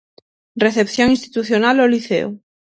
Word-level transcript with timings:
Recepción 0.65 1.07
institucional 1.15 1.75
ao 1.77 1.91
Liceo. 1.93 2.29